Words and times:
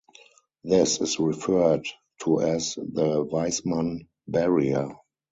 This 0.63 0.99
is 0.99 1.19
referred 1.19 1.85
to 2.23 2.41
as 2.41 2.73
the 2.73 3.23
Weismann 3.23 4.07
barrier. 4.27 4.95